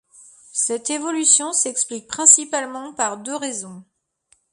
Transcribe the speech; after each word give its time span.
Cette 0.53 0.89
évolution 0.89 1.53
s'explique 1.53 2.07
principalement 2.07 2.91
par 2.91 3.19
deux 3.19 3.35
raisons. 3.35 3.83